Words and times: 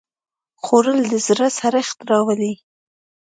خوړل 0.63 0.99
د 1.11 1.13
زړه 1.27 1.47
سړښت 1.59 1.97
راولي 2.09 2.53